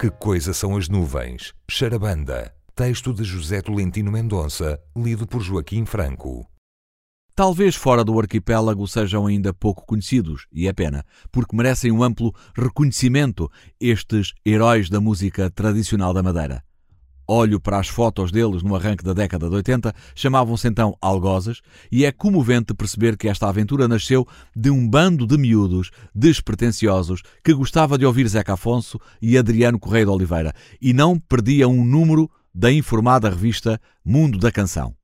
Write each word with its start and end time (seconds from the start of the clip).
Que 0.00 0.08
coisa 0.08 0.54
são 0.54 0.78
as 0.78 0.88
nuvens? 0.88 1.52
Charabanda. 1.70 2.54
Texto 2.74 3.12
de 3.12 3.22
José 3.22 3.60
Tolentino 3.60 4.10
Mendonça, 4.10 4.80
lido 4.96 5.26
por 5.26 5.42
Joaquim 5.42 5.84
Franco. 5.84 6.48
Talvez 7.34 7.74
fora 7.74 8.02
do 8.02 8.18
arquipélago 8.18 8.88
sejam 8.88 9.26
ainda 9.26 9.52
pouco 9.52 9.84
conhecidos, 9.84 10.46
e 10.50 10.66
é 10.66 10.72
pena, 10.72 11.04
porque 11.30 11.54
merecem 11.54 11.92
um 11.92 12.02
amplo 12.02 12.34
reconhecimento 12.56 13.52
estes 13.78 14.32
heróis 14.42 14.88
da 14.88 15.02
música 15.02 15.50
tradicional 15.50 16.14
da 16.14 16.22
Madeira. 16.22 16.64
Olho 17.32 17.60
para 17.60 17.78
as 17.78 17.86
fotos 17.86 18.32
deles 18.32 18.60
no 18.60 18.74
arranque 18.74 19.04
da 19.04 19.12
década 19.12 19.48
de 19.48 19.54
80, 19.54 19.94
chamavam-se 20.16 20.66
então 20.66 20.96
algozes, 21.00 21.60
e 21.90 22.04
é 22.04 22.10
comovente 22.10 22.74
perceber 22.74 23.16
que 23.16 23.28
esta 23.28 23.48
aventura 23.48 23.86
nasceu 23.86 24.26
de 24.56 24.68
um 24.68 24.88
bando 24.88 25.24
de 25.28 25.38
miúdos 25.38 25.92
despretensiosos 26.12 27.22
que 27.44 27.54
gostava 27.54 27.96
de 27.96 28.04
ouvir 28.04 28.26
Zeca 28.26 28.54
Afonso 28.54 28.98
e 29.22 29.38
Adriano 29.38 29.78
Correia 29.78 30.06
de 30.06 30.10
Oliveira 30.10 30.52
e 30.82 30.92
não 30.92 31.20
perdia 31.20 31.68
um 31.68 31.84
número 31.84 32.28
da 32.52 32.72
informada 32.72 33.30
revista 33.30 33.80
Mundo 34.04 34.36
da 34.36 34.50
Canção 34.50 34.99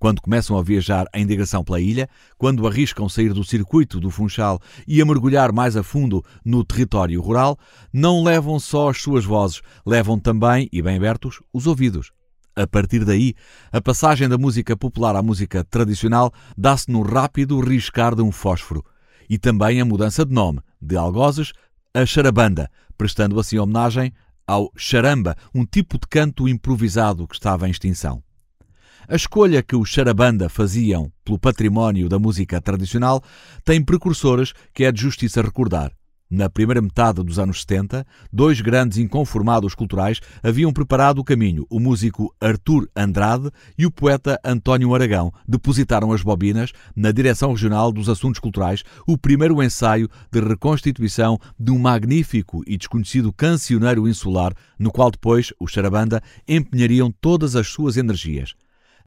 quando 0.00 0.22
começam 0.22 0.56
a 0.56 0.62
viajar 0.62 1.06
em 1.14 1.26
direção 1.26 1.62
pela 1.62 1.78
ilha, 1.78 2.08
quando 2.38 2.66
arriscam 2.66 3.06
sair 3.06 3.34
do 3.34 3.44
circuito 3.44 4.00
do 4.00 4.10
Funchal 4.10 4.58
e 4.88 5.00
a 5.00 5.04
mergulhar 5.04 5.52
mais 5.52 5.76
a 5.76 5.82
fundo 5.82 6.24
no 6.42 6.64
território 6.64 7.20
rural, 7.20 7.58
não 7.92 8.24
levam 8.24 8.58
só 8.58 8.88
as 8.88 9.00
suas 9.00 9.26
vozes, 9.26 9.60
levam 9.86 10.18
também, 10.18 10.68
e 10.72 10.80
bem 10.80 10.96
abertos, 10.96 11.40
os 11.52 11.66
ouvidos. 11.66 12.10
A 12.56 12.66
partir 12.66 13.04
daí, 13.04 13.34
a 13.70 13.80
passagem 13.80 14.26
da 14.26 14.38
música 14.38 14.74
popular 14.74 15.14
à 15.14 15.22
música 15.22 15.62
tradicional 15.62 16.32
dá-se 16.56 16.90
no 16.90 17.02
rápido 17.02 17.60
riscar 17.60 18.14
de 18.14 18.22
um 18.22 18.32
fósforo. 18.32 18.82
E 19.28 19.38
também 19.38 19.80
a 19.80 19.84
mudança 19.84 20.24
de 20.24 20.32
nome, 20.32 20.60
de 20.80 20.96
Algozes 20.96 21.52
a 21.92 22.06
Charabanda, 22.06 22.70
prestando 22.96 23.38
assim 23.38 23.58
homenagem 23.58 24.12
ao 24.46 24.72
charamba, 24.76 25.36
um 25.54 25.64
tipo 25.64 25.98
de 25.98 26.06
canto 26.08 26.48
improvisado 26.48 27.28
que 27.28 27.34
estava 27.34 27.68
em 27.68 27.70
extinção. 27.70 28.22
A 29.10 29.16
escolha 29.16 29.60
que 29.60 29.74
os 29.74 29.88
Charabanda 29.88 30.48
faziam 30.48 31.10
pelo 31.24 31.36
património 31.36 32.08
da 32.08 32.16
música 32.16 32.60
tradicional 32.60 33.20
tem 33.64 33.82
precursoras 33.82 34.52
que 34.72 34.84
é 34.84 34.92
de 34.92 35.00
justiça 35.00 35.42
recordar. 35.42 35.90
Na 36.30 36.48
primeira 36.48 36.80
metade 36.80 37.20
dos 37.24 37.36
anos 37.36 37.62
70, 37.62 38.06
dois 38.32 38.60
grandes 38.60 38.98
inconformados 38.98 39.74
culturais 39.74 40.20
haviam 40.40 40.72
preparado 40.72 41.18
o 41.18 41.24
caminho. 41.24 41.66
O 41.68 41.80
músico 41.80 42.32
Artur 42.40 42.88
Andrade 42.94 43.50
e 43.76 43.84
o 43.84 43.90
poeta 43.90 44.38
António 44.44 44.94
Aragão 44.94 45.32
depositaram 45.44 46.12
as 46.12 46.22
bobinas 46.22 46.70
na 46.94 47.10
Direção 47.10 47.50
Regional 47.50 47.90
dos 47.90 48.08
Assuntos 48.08 48.38
Culturais, 48.38 48.84
o 49.08 49.18
primeiro 49.18 49.60
ensaio 49.60 50.08
de 50.30 50.38
reconstituição 50.38 51.36
de 51.58 51.72
um 51.72 51.80
magnífico 51.80 52.62
e 52.64 52.76
desconhecido 52.76 53.32
cancioneiro 53.32 54.06
insular, 54.06 54.54
no 54.78 54.92
qual 54.92 55.10
depois 55.10 55.52
os 55.58 55.72
Charabanda 55.72 56.22
empenhariam 56.46 57.10
todas 57.10 57.56
as 57.56 57.66
suas 57.66 57.96
energias 57.96 58.54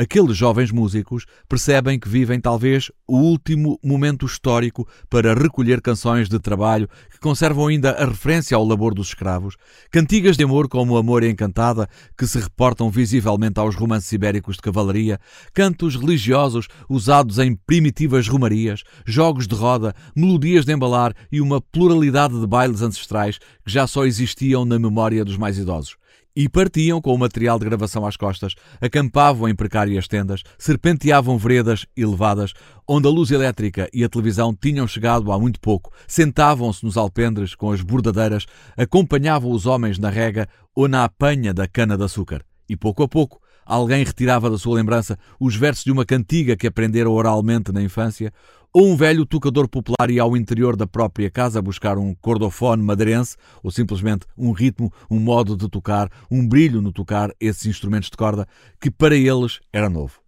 aqueles 0.00 0.34
jovens 0.34 0.72
músicos 0.72 1.26
percebem 1.46 2.00
que 2.00 2.08
vivem 2.08 2.40
talvez 2.40 2.90
o 3.06 3.18
último 3.18 3.78
momento 3.84 4.24
histórico 4.24 4.88
para 5.10 5.34
recolher 5.34 5.82
canções 5.82 6.26
de 6.26 6.38
trabalho 6.38 6.88
que 7.10 7.20
conservam 7.20 7.66
ainda 7.66 7.90
a 7.90 8.06
referência 8.06 8.56
ao 8.56 8.66
labor 8.66 8.94
dos 8.94 9.08
escravos, 9.08 9.56
cantigas 9.90 10.38
de 10.38 10.44
amor 10.44 10.70
como 10.70 10.96
Amor 10.96 11.22
Encantada, 11.22 11.86
que 12.16 12.26
se 12.26 12.38
reportam 12.38 12.88
visivelmente 12.88 13.60
aos 13.60 13.76
romances 13.76 14.10
ibéricos 14.10 14.56
de 14.56 14.62
cavalaria, 14.62 15.20
cantos 15.52 15.96
religiosos 15.96 16.66
usados 16.88 17.38
em 17.38 17.54
primitivas 17.54 18.26
romarias, 18.26 18.82
jogos 19.04 19.46
de 19.46 19.54
roda, 19.54 19.94
melodias 20.16 20.64
de 20.64 20.72
embalar 20.72 21.14
e 21.30 21.42
uma 21.42 21.60
pluralidade 21.60 22.40
de 22.40 22.46
bailes 22.46 22.80
ancestrais 22.80 23.38
que 23.38 23.70
já 23.70 23.86
só 23.86 24.06
existiam 24.06 24.64
na 24.64 24.78
memória 24.78 25.26
dos 25.26 25.36
mais 25.36 25.58
idosos 25.58 26.00
e 26.34 26.48
partiam 26.48 27.00
com 27.00 27.14
o 27.14 27.18
material 27.18 27.58
de 27.58 27.64
gravação 27.64 28.06
às 28.06 28.16
costas, 28.16 28.54
acampavam 28.80 29.48
em 29.48 29.54
precárias 29.54 30.06
tendas, 30.06 30.42
serpenteavam 30.58 31.36
veredas 31.36 31.86
elevadas, 31.96 32.52
onde 32.88 33.06
a 33.06 33.10
luz 33.10 33.30
elétrica 33.30 33.88
e 33.92 34.04
a 34.04 34.08
televisão 34.08 34.54
tinham 34.54 34.86
chegado 34.86 35.30
há 35.32 35.38
muito 35.38 35.60
pouco, 35.60 35.92
sentavam-se 36.06 36.84
nos 36.84 36.96
alpendres 36.96 37.54
com 37.54 37.70
as 37.70 37.80
bordadeiras, 37.80 38.46
acompanhavam 38.76 39.50
os 39.50 39.66
homens 39.66 39.98
na 39.98 40.10
rega 40.10 40.48
ou 40.74 40.88
na 40.88 41.04
apanha 41.04 41.52
da 41.52 41.66
cana-de-açúcar. 41.66 42.42
E 42.68 42.76
pouco 42.76 43.02
a 43.02 43.08
pouco, 43.08 43.40
alguém 43.64 44.04
retirava 44.04 44.50
da 44.50 44.58
sua 44.58 44.76
lembrança 44.76 45.18
os 45.38 45.56
versos 45.56 45.84
de 45.84 45.92
uma 45.92 46.04
cantiga 46.04 46.56
que 46.56 46.66
aprendera 46.66 47.08
oralmente 47.08 47.72
na 47.72 47.82
infância, 47.82 48.32
ou 48.72 48.88
um 48.88 48.96
velho 48.96 49.26
tocador 49.26 49.68
popular 49.68 50.10
ia 50.10 50.22
ao 50.22 50.36
interior 50.36 50.76
da 50.76 50.86
própria 50.86 51.28
casa 51.28 51.60
buscar 51.60 51.98
um 51.98 52.14
cordofone 52.14 52.82
madeirense, 52.82 53.36
ou 53.62 53.70
simplesmente 53.70 54.26
um 54.38 54.52
ritmo, 54.52 54.92
um 55.10 55.18
modo 55.18 55.56
de 55.56 55.68
tocar, 55.68 56.08
um 56.30 56.46
brilho 56.46 56.80
no 56.80 56.92
tocar 56.92 57.32
esses 57.40 57.66
instrumentos 57.66 58.08
de 58.10 58.16
corda, 58.16 58.46
que 58.80 58.90
para 58.90 59.16
eles 59.16 59.60
era 59.72 59.90
novo. 59.90 60.20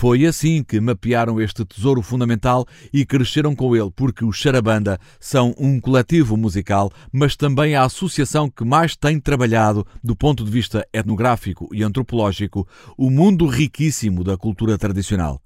Foi 0.00 0.24
assim 0.26 0.62
que 0.62 0.80
mapearam 0.80 1.40
este 1.40 1.64
tesouro 1.64 2.02
fundamental 2.02 2.64
e 2.92 3.04
cresceram 3.04 3.52
com 3.52 3.74
ele, 3.74 3.90
porque 3.90 4.24
os 4.24 4.36
Charabanda 4.36 4.96
são 5.18 5.52
um 5.58 5.80
coletivo 5.80 6.36
musical, 6.36 6.92
mas 7.12 7.34
também 7.34 7.74
a 7.74 7.82
associação 7.82 8.48
que 8.48 8.64
mais 8.64 8.94
tem 8.94 9.18
trabalhado, 9.18 9.84
do 10.00 10.14
ponto 10.14 10.44
de 10.44 10.52
vista 10.52 10.86
etnográfico 10.92 11.68
e 11.72 11.82
antropológico, 11.82 12.64
o 12.96 13.10
mundo 13.10 13.44
riquíssimo 13.48 14.22
da 14.22 14.36
cultura 14.36 14.78
tradicional. 14.78 15.42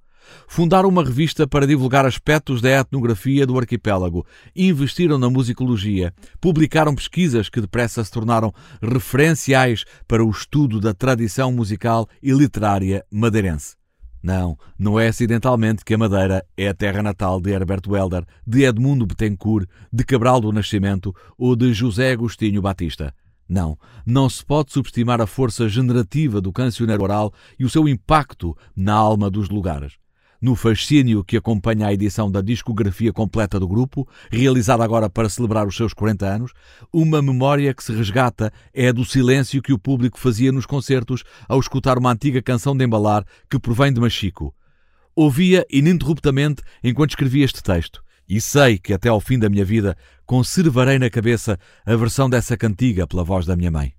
Fundaram 0.46 0.90
uma 0.90 1.02
revista 1.02 1.46
para 1.48 1.66
divulgar 1.66 2.04
aspectos 2.04 2.60
da 2.60 2.78
etnografia 2.78 3.46
do 3.46 3.58
arquipélago, 3.58 4.26
investiram 4.54 5.16
na 5.16 5.30
musicologia, 5.30 6.12
publicaram 6.38 6.94
pesquisas 6.94 7.48
que 7.48 7.62
depressa 7.62 8.04
se 8.04 8.10
tornaram 8.10 8.52
referenciais 8.82 9.86
para 10.06 10.22
o 10.22 10.30
estudo 10.30 10.78
da 10.78 10.92
tradição 10.92 11.50
musical 11.50 12.06
e 12.22 12.32
literária 12.32 13.02
madeirense. 13.10 13.80
Não, 14.22 14.56
não 14.78 15.00
é 15.00 15.08
acidentalmente 15.08 15.84
que 15.84 15.94
a 15.94 15.98
Madeira 15.98 16.46
é 16.56 16.68
a 16.68 16.74
terra 16.74 17.02
natal 17.02 17.40
de 17.40 17.50
Herbert 17.50 17.82
Welder, 17.88 18.24
de 18.46 18.62
Edmundo 18.64 19.04
Betancourt, 19.04 19.68
de 19.92 20.04
Cabral 20.04 20.40
do 20.40 20.52
Nascimento 20.52 21.14
ou 21.36 21.56
de 21.56 21.72
José 21.72 22.12
Agostinho 22.12 22.62
Batista. 22.62 23.12
Não, 23.48 23.76
não 24.06 24.30
se 24.30 24.44
pode 24.44 24.72
subestimar 24.72 25.20
a 25.20 25.26
força 25.26 25.68
generativa 25.68 26.40
do 26.40 26.52
cancioneiro 26.52 27.02
oral 27.02 27.32
e 27.58 27.64
o 27.64 27.70
seu 27.70 27.88
impacto 27.88 28.56
na 28.76 28.94
alma 28.94 29.28
dos 29.28 29.48
lugares 29.48 30.01
no 30.42 30.56
fascínio 30.56 31.22
que 31.22 31.36
acompanha 31.36 31.86
a 31.86 31.92
edição 31.92 32.28
da 32.28 32.40
discografia 32.40 33.12
completa 33.12 33.60
do 33.60 33.68
grupo, 33.68 34.08
realizada 34.28 34.82
agora 34.82 35.08
para 35.08 35.28
celebrar 35.28 35.68
os 35.68 35.76
seus 35.76 35.94
40 35.94 36.26
anos, 36.26 36.52
uma 36.92 37.22
memória 37.22 37.72
que 37.72 37.84
se 37.84 37.92
resgata 37.92 38.52
é 38.74 38.88
a 38.88 38.92
do 38.92 39.04
silêncio 39.04 39.62
que 39.62 39.72
o 39.72 39.78
público 39.78 40.18
fazia 40.18 40.50
nos 40.50 40.66
concertos 40.66 41.22
ao 41.48 41.60
escutar 41.60 41.96
uma 41.96 42.10
antiga 42.10 42.42
canção 42.42 42.76
de 42.76 42.84
embalar 42.84 43.24
que 43.48 43.58
provém 43.58 43.92
de 43.92 44.00
Machico. 44.00 44.52
Ouvia 45.14 45.64
ininterruptamente 45.70 46.62
enquanto 46.82 47.10
escrevia 47.10 47.44
este 47.44 47.62
texto, 47.62 48.02
e 48.28 48.40
sei 48.40 48.78
que 48.78 48.92
até 48.92 49.08
ao 49.08 49.20
fim 49.20 49.38
da 49.38 49.48
minha 49.48 49.64
vida 49.64 49.96
conservarei 50.26 50.98
na 50.98 51.08
cabeça 51.08 51.56
a 51.86 51.94
versão 51.94 52.28
dessa 52.28 52.56
cantiga 52.56 53.06
pela 53.06 53.22
voz 53.22 53.46
da 53.46 53.54
minha 53.54 53.70
mãe. 53.70 53.94